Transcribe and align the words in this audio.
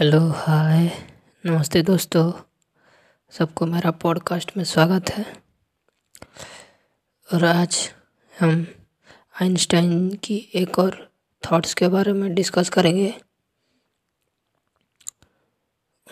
Hello 0.00 0.28
hi 0.28 1.06
नमस्ते 1.46 1.82
दोस्तों। 1.82 2.32
सबको 3.30 3.66
मेरा 3.66 3.90
पॉडकास्ट 3.90 4.56
में 4.56 4.64
स्वागत 4.64 5.10
है। 5.10 5.42
और 7.34 7.44
आज 7.44 7.92
हम 8.40 8.66
आइंस्टाइन 9.42 10.10
की 10.14 10.50
एक 10.54 10.78
और 10.78 11.12
थॉट्स 11.42 11.74
के 11.74 11.88
बारे 11.88 12.12
में 12.12 12.34
डिस्कस 12.34 12.68
करेंगे। 12.68 13.14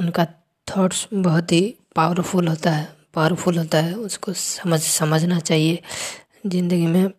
उनका 0.00 0.26
थॉट्स 0.66 1.08
बहुत 1.14 1.52
ही 1.52 1.76
पावरफुल 1.96 2.48
होता 2.48 2.70
है। 2.70 2.96
पावरफुल 3.14 3.58
होता 3.58 3.78
है। 3.78 3.94
उसको 3.94 4.32
समझ, 4.32 4.80
समझना 4.80 5.40
चाहिए। 5.40 5.82
ज़िंदगी 6.46 6.86
में 6.86 7.10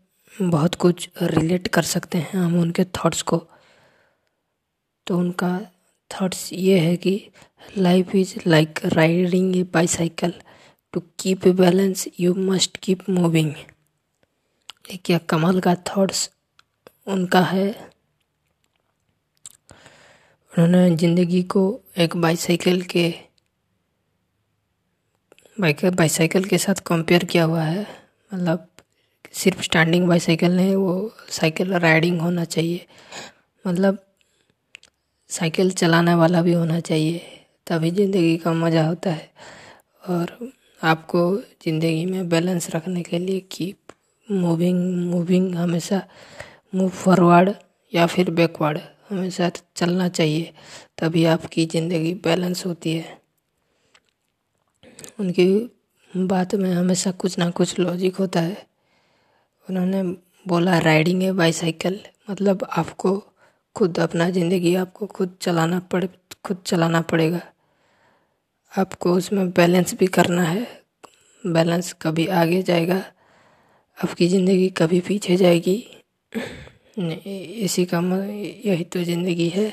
बहुत 0.41 0.75
कुछ 0.75 1.09
रिलेट 1.21 1.67
कर 1.67 1.81
सकते 1.81 2.17
हैं 2.17 2.39
हम 2.39 2.59
उनके 2.59 2.85
थॉट्स 2.85 3.21
को। 3.21 3.47
तो 5.07 5.17
उनका 5.17 5.59
थॉट्स 6.13 6.51
ये 6.53 6.79
है 6.79 6.95
कि 6.97 7.13
life 7.77 8.15
is 8.15 8.33
like 8.47 8.79
riding 8.85 9.55
a 9.55 9.63
bicycle 9.73 10.33
to 10.93 10.99
keep 11.19 11.47
a 11.47 11.51
balance 11.53 12.07
you 12.19 12.33
must 12.35 12.77
keep 12.77 13.09
moving 13.09 13.53
क्या 15.05 15.17
कमल 15.29 15.59
का 15.59 15.75
थॉट्स 15.87 16.29
उनका 17.07 17.41
है। 17.41 17.69
उन्होंने 20.51 20.95
ज़िंदगी 20.95 21.41
को 21.43 21.61
एक 21.97 22.15
बाईसाइकिल 22.17 22.81
के, 22.83 23.13
बाइक 25.57 25.85
बाईसाइकिल 25.95 26.45
के 26.45 26.57
साथ 26.57 26.81
कंपेयर 26.85 27.23
किया 27.25 27.43
हुआ 27.43 27.63
है। 27.63 27.85
मतलब 28.31 28.67
सिर्फ़ 29.33 29.61
स्टैंडिंग 29.61 30.07
बाईसाइकिल 30.07 30.55
नहीं, 30.55 30.75
वो 30.75 31.13
साइकिल 31.31 31.73
राइडिंग 31.75 32.19
होना 32.21 32.45
चाहिए। 32.45 32.85
मतलब 33.65 34.03
साइकिल 35.31 35.71
चलाने 35.71 36.13
वाला 36.15 36.41
भी 36.41 36.53
होना 36.53 36.79
चाहिए, 36.79 37.21
तभी 37.67 37.91
ज़िंदगी 37.91 38.37
का 38.37 38.53
मज़ा 38.53 38.85
होता 38.87 39.11
है। 39.11 39.29
और 40.03 40.51
आपको 40.81 41.21
ज़िंदगी 41.63 42.05
में 42.05 42.29
बैलेंस 42.29 42.69
रखने 42.75 43.01
के 43.03 43.19
लिए 43.19 43.39
कीप 43.51 43.93
मूविंग 44.27 44.79
मूविंग 45.05 45.55
हमेशा 45.55 46.01
मूव 46.75 46.89
फॉरवर्ड 46.89 47.51
या 47.93 48.05
फिर 48.07 48.29
बैकवर्ड 48.31 48.79
हमेशा 49.09 49.49
चलना 49.75 50.07
चाहिए, 50.09 50.51
तभी 50.97 51.25
आपकी 51.25 51.65
ज़िंदगी 51.65 52.13
बैलेंस 52.23 52.65
होती 52.65 52.93
है। 52.93 53.19
उनकी 55.19 55.47
बात 56.13 56.55
में 56.55 56.71
हमेशा 56.73 57.11
कुछ 57.13 57.37
ना 57.39 57.49
कुछ 57.49 57.79
लॉजिक 57.79 58.15
होता 58.15 58.39
है। 58.39 58.65
उन्होंने 59.67 60.03
बोला 60.45 60.77
राइडिंग 60.79 61.21
है 61.21 61.31
बाईसाइकिल 61.31 61.99
मतलब 62.29 62.67
आपको 62.71 63.11
खुद 63.75 63.99
अपना 63.99 64.29
ज़िंदगी 64.29 64.73
आपको 64.75 65.05
खुद 65.07 65.35
चलाना 65.41 65.79
पड़े, 65.91 66.09
खुद 66.45 66.57
चलाना 66.65 67.01
पड़ेगा। 67.03 67.41
आपको 68.71 69.13
उसमें 69.13 69.49
बैलेंस 69.51 69.93
भी 69.93 70.07
करना 70.07 70.43
है। 70.43 70.67
बैलेंस 71.43 71.93
कभी 72.01 72.25
आगे 72.27 72.61
जाएगा, 72.63 73.03
आपकी 73.97 74.27
ज़िंदगी 74.27 74.69
कभी 74.69 74.99
पीछे 74.99 75.35
जाएगी। 75.37 75.75
इसी 77.63 77.85
का 77.85 77.99
यही 77.99 78.83
तो 78.83 79.03
ज़िंदगी 79.03 79.47
है। 79.49 79.69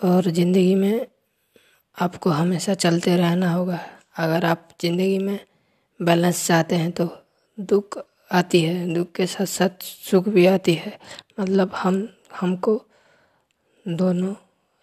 और 0.00 0.30
ज़िंदगी 0.30 0.74
में 0.74 1.06
आपको 1.96 2.30
हमेशा 2.30 2.74
चलते 2.74 3.16
रहना 3.16 3.52
होगा। 3.52 3.78
अगर 4.16 4.44
आप 4.44 4.68
ज़िंदगी 4.80 5.18
में 5.18 5.38
बैलेंस 6.00 6.46
चाहते 6.46 6.74
हैं 6.74 6.90
तो 6.92 7.08
दुख 7.58 7.98
आती 8.30 8.60
है, 8.60 8.94
दुख 8.94 9.12
के 9.12 9.26
साथ 9.26 9.46
साथ 9.46 9.82
सुख 9.82 10.28
भी 10.28 10.46
आती 10.46 10.74
है। 10.74 10.98
मतलब 11.40 11.74
हम, 11.74 12.08
हमको 12.40 12.80
दोनों 13.86 14.34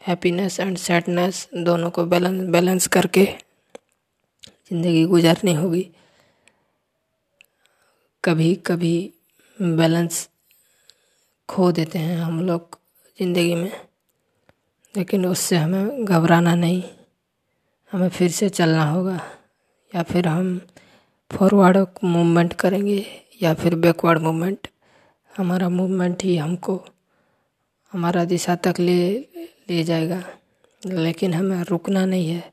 हैप्पीनेस 0.02 0.60
एंड 0.60 0.78
सैडनेस 0.78 1.48
दोनों 1.56 1.90
को 1.90 2.06
बैलेंस 2.06 2.48
बैलेंस 2.50 2.88
करके 2.88 3.26
ज़िंदगी 3.26 5.04
गुजारनी 5.06 5.54
होगी। 5.54 5.90
कभी 8.24 8.54
कभी 8.66 8.96
बैलेंस 9.58 10.28
खो 11.50 11.72
देते 11.72 12.00
हैं 12.00 12.18
हम 12.18 12.40
लोग 12.42 12.78
ज़िंदगी 13.20 13.56
में, 13.56 13.72
लेकिन 14.94 15.26
उससे 15.26 15.58
हमें 15.58 16.06
घबराना 16.06 16.54
नहीं, 16.56 16.84
हमें 17.92 18.10
फिर 18.10 18.32
से 18.32 18.50
चलना 18.50 18.86
होगा, 18.86 19.20
या 19.92 20.04
फिर 20.04 20.28
हम 20.28 20.60
फॉरवर्ड 21.32 21.86
मूवमेंट 22.04 22.54
करेंगे। 22.54 23.06
या 23.42 23.54
फिर 23.54 23.76
बैकवर्ड 23.76 24.20
मूवमेंट 24.20 24.68
हमारा 25.38 25.70
मूवमेंट 25.70 26.24
ही 26.24 26.38
हमको, 26.38 26.86
हमारा 27.92 28.26
दिशा 28.26 28.56
तक 28.56 28.80
ले 28.80 29.18
ले 29.70 29.84
जाएगा। 29.84 30.24
लेकिन 30.82 31.34
हमें 31.34 31.64
रुकना 31.64 32.06
नहीं 32.06 32.28
है। 32.30 32.52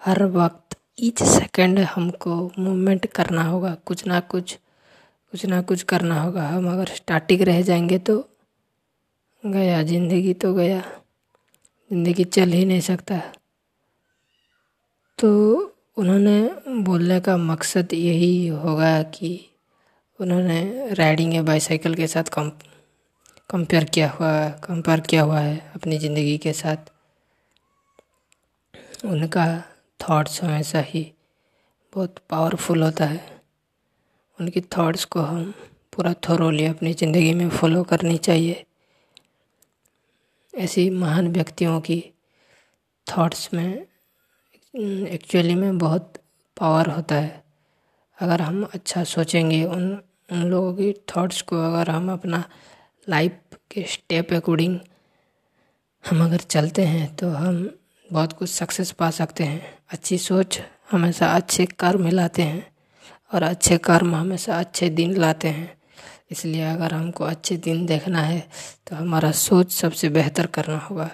हर 0.00 0.24
वक्त 0.24 0.76
ईच 1.00 1.22
सेकंड 1.22 1.78
हमको 1.78 2.52
मूवमेंट 2.58 3.06
करना 3.06 3.42
होगा। 3.42 3.74
कुछ 3.86 4.06
ना 4.06 4.20
कुछ 4.20 4.58
कुछ 5.32 5.46
ना 5.46 5.60
कुछ 5.62 5.82
करना 5.82 6.20
होगा। 6.22 6.48
हम 6.48 6.70
अगर 6.72 6.86
स्टार्टिंग 6.86 7.42
रह 7.42 7.62
जाएँगे 7.62 7.98
तो 7.98 8.18
गया, 9.44 9.82
ज़िंदगी 9.82 10.34
तो 10.34 10.54
गया। 10.54 10.80
ज़िंदगी 11.90 12.24
चल 12.24 12.48
ही 12.48 12.64
नहीं 12.64 12.80
सकता। 12.80 13.18
तो 15.18 15.30
उन्होंने 15.96 16.38
बोलने 16.82 17.20
का 17.20 17.36
मकसद 17.36 17.88
यही 17.92 18.46
होगा 18.46 19.02
कि 19.02 19.30
उन्होंने 20.20 20.94
राइडिंग 20.94 21.34
या 21.34 21.42
बाईसाइकिल 21.42 21.94
के 21.94 22.06
साथ 22.06 22.24
कम 22.32 22.50
कंपेयर 23.50 23.84
किया 23.84 24.08
हुआ 24.10 24.48
कंपेयर 24.64 25.00
किया 25.00 25.22
हुआ 25.22 25.40
है 25.40 25.58
अपनी 25.74 25.98
ज़िंदगी 25.98 26.36
के 26.38 26.52
साथ। 26.52 26.90
उनका 29.04 29.46
थॉट्स 30.00 30.42
हमेशा 30.42 30.80
ही 30.80 31.12
बहुत 31.92 32.18
पावरफुल 32.30 32.82
होता 32.82 33.04
है। 33.04 33.20
उनकी 34.38 34.60
थॉट्स 34.78 35.04
को 35.04 35.20
हम 35.20 35.52
पूरा 35.92 36.12
थोरोली 36.28 36.64
अपनी 36.66 36.92
ज़िंदगी 36.94 37.34
में 37.34 37.48
फॉलो 37.50 37.82
करनी 37.84 38.16
चाहिए। 38.18 38.64
ऐसी 40.54 40.88
महान 40.90 41.28
व्यक्तियों 41.28 41.80
की 41.80 42.02
थॉट्स 43.06 43.48
में 43.54 43.86
एक्चुअली 44.74 45.54
में 45.54 45.78
बहुत 45.78 46.12
पावर 46.56 46.90
होता 46.90 47.14
है। 47.14 47.44
अगर 48.18 48.40
हम 48.42 48.62
अच्छा 48.74 49.04
सोचेंगे 49.04 49.62
उन 49.64 49.90
उन 50.32 50.42
लोगों 50.42 50.72
की 50.74 50.92
थॉट्स 51.08 51.40
को, 51.42 51.56
अगर 51.56 51.90
हम 51.90 52.10
अपना 52.12 52.42
लाइफ 53.08 53.58
के 53.70 53.82
स्टेप 53.88 54.32
अकॉर्डिंग 54.34 54.78
हम 56.04 56.24
अगर 56.24 56.40
चलते 56.50 56.84
हैं 56.84 57.14
तो 57.16 57.28
हम 57.30 57.68
बहुत 58.08 58.32
कुछ 58.32 58.50
सक्सेस 58.50 58.90
पा 58.92 59.10
सकते 59.10 59.44
हैं। 59.44 59.62
अच्छी 59.92 60.18
सोच 60.18 60.60
हमेशा 60.90 61.26
अच्छे 61.28 61.66
कर्म 61.78 62.08
लाते 62.08 62.42
हैं 62.42 62.66
और 63.32 63.42
अच्छे 63.42 63.78
कर्म 63.78 64.14
हमेशा 64.14 64.58
अच्छे 64.58 64.88
दिन 64.90 65.16
लाते 65.16 65.48
हैं। 65.48 65.70
इसलिए 66.30 66.62
अगर 66.64 66.94
हमको 66.94 67.24
अच्छे 67.24 67.56
दिन 67.58 67.84
देखना 67.86 68.22
है 68.22 68.40
तो 68.86 68.96
हमारा 68.96 69.30
सोच 69.32 69.72
सबसे 69.72 70.08
बेहतर 70.08 70.46
करना 70.48 70.78
होगा। 70.80 71.10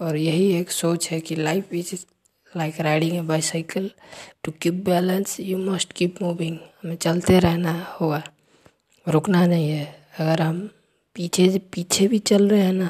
और 0.00 0.16
यही 0.16 0.52
एक 0.54 0.70
सोच 0.70 1.10
है 1.10 1.20
कि 1.20 1.36
life 1.36 1.72
is 1.72 1.94
like 2.52 2.80
riding 2.80 3.16
a 3.16 3.20
bicycle 3.22 3.90
to 4.44 4.52
keep 4.62 4.74
balance 4.84 5.38
you 5.40 5.58
must 5.60 5.92
keep 5.92 6.22
moving 6.22 6.56
हमें 6.82 6.96
चलते 6.96 7.38
रहना 7.38 7.72
होगा। 8.00 8.22
रुकना 9.06 9.44
नहीं 9.46 9.68
है। 9.70 9.84
अगर 10.18 10.40
हम 10.42 10.58
पीछे 11.16 11.48
से 11.50 11.58
पीछे 11.74 12.06
भी 12.08 12.18
चल 12.20 12.48
रहे 12.48 12.60
हैं 12.60 12.72
ना 12.72 12.88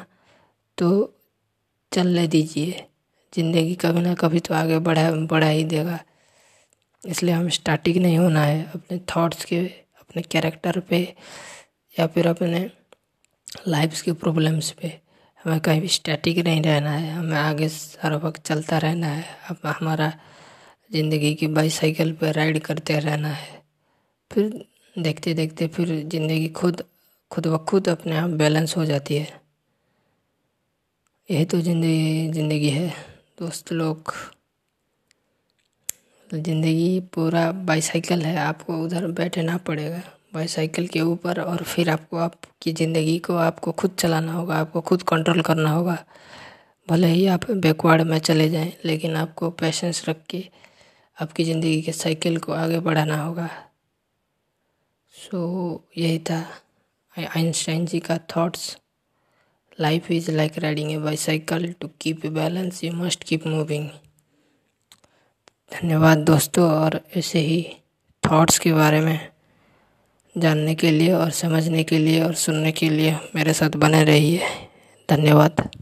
तो 0.78 0.88
चलने 1.93 2.26
दीजिए। 2.28 2.84
ज़िंदगी 3.32 3.75
कभी 3.75 4.00
ना 4.00 4.15
कभी 4.15 4.41
तो 4.41 4.54
आगे 4.54 4.78
बढ़ा 4.78 5.10
बढ़ा 5.10 5.49
ही 5.49 5.65
देगा। 5.65 5.99
इसलिए 7.03 7.34
हम 7.34 7.49
स्टार्टिंग 7.50 7.97
नहीं 7.97 8.19
होना 8.19 8.44
है। 8.44 8.62
अपने 8.75 8.99
थॉट्स 9.16 9.44
के, 9.44 9.59
अपने 9.59 10.22
कैरेक्टर 10.22 10.81
पे 10.81 11.03
या 11.97 12.06
फिर 12.06 12.26
अपने 12.28 12.70
लाइफ्स 13.69 14.03
के 14.03 14.12
प्रॉब्लम्स 14.15 14.70
पे। 14.72 14.99
हमें 15.45 15.61
कहीं 15.61 15.81
भी 15.81 15.89
स्टैटिक 15.89 16.39
नहीं 16.39 16.62
रहना 16.62 16.91
है, 16.91 17.12
हमें 17.12 17.37
आगे 17.37 17.67
हर 18.03 18.14
वक्त 18.17 18.43
चलता 18.47 18.79
रहना 18.79 19.06
है। 19.06 19.25
अब 19.50 19.67
हमारा 19.67 20.12
ज़िंदगी 20.91 21.35
की 21.35 21.47
बाईसाइकिल 21.49 22.12
पर 22.12 22.35
राइड 22.35 22.59
करते 22.61 22.99
रहना 22.99 23.29
है। 23.29 23.62
फिर 24.31 24.64
देखते 24.97 25.35
देखते 25.35 25.67
फिर 25.69 25.88
ज़िंदगी 26.03 26.49
खुद 26.50 26.82
खुद 27.31 27.47
ब 27.47 27.64
खुद 27.69 27.88
अपने 27.88 28.17
आप 28.17 28.31
बैलेंस 28.38 28.76
हो 28.76 28.85
जाती 28.85 29.17
है। 29.17 29.41
यही 31.29 31.44
तो 31.44 31.61
ज़िंदगी 31.61 32.31
ज़िंदगी 32.32 32.70
है। 32.70 32.88
दोस्त 33.41 33.73
लोग, 33.73 34.12
ज़िंदगी 36.31 37.00
पूरा 37.14 37.50
बाईसाइकिल 37.53 38.23
है, 38.23 38.37
आपको 38.38 38.79
उधर 38.85 39.06
बैठना 39.12 39.56
पड़ेगा। 39.59 40.03
बाईसाइकिल 40.32 40.87
के 40.88 41.00
ऊपर 41.03 41.41
और 41.41 41.62
फिर 41.65 41.91
आपको 41.91 42.17
आपकी 42.19 42.73
ज़िंदगी 42.73 43.19
को 43.19 43.37
आपको 43.38 43.73
खुद 43.73 43.94
चलाना 43.99 44.32
होगा 44.32 44.56
आपको 44.56 44.81
खुद 44.81 45.03
कंट्रोल 45.09 45.41
करना 45.43 45.71
होगा। 45.71 45.97
भले 46.88 47.06
ही 47.06 47.27
आप 47.29 47.50
बैकवर्ड 47.50 48.03
में 48.03 48.19
चले 48.19 48.49
जाएँ 48.50 48.73
लेकिन 48.85 49.17
आपको 49.17 49.50
पेशेंस 49.61 50.05
रख 50.09 50.23
के 50.31 50.44
आपकी 51.19 51.44
ज़िंदगी 51.44 51.81
के 51.82 51.93
साइकिल 51.93 52.38
को 52.38 52.53
आगे 52.53 52.81
बढ़ाना 52.81 53.23
होगा। 53.23 53.49
सो 55.15 55.38
so, 55.38 56.00
यही 56.00 56.19
था 56.31 56.44
आइंस्टाइन 57.15 57.87
जी 57.87 58.00
का 58.00 58.19
thoughts 58.37 58.76
life 59.81 60.11
is 60.11 60.31
like 60.31 60.59
riding 60.59 60.91
a 60.93 60.99
bicycle 60.99 61.73
to 61.81 61.88
keep 62.00 62.25
a 62.25 62.29
balance 62.31 62.83
you 62.85 62.93
must 62.93 63.25
keep 63.25 63.47
moving 63.47 63.88
धन्यवाद 65.73 66.19
दोस्तों 66.25 66.71
और 66.71 67.00
ऐसे 67.17 67.38
ही 67.41 67.62
थॉट्स 68.25 68.59
के 68.59 68.73
बारे 68.73 69.00
में। 69.00 69.30
जानने 70.38 70.75
के 70.75 70.91
लिए 70.91 71.12
और 71.12 71.31
समझने 71.31 71.85
के 71.85 71.99
लिए 71.99 72.25
और 72.25 72.35
सुनने 72.35 72.73
के 72.73 72.88
लिए 72.88 73.17
मेरे 73.37 73.53
साथ 73.53 73.71
बने 73.77 74.05
रहिए। 74.05 74.41
धन्यवाद। 75.11 75.80